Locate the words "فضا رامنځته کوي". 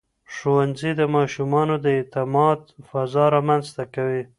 2.89-4.23